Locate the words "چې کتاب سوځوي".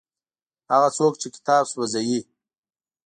1.21-2.19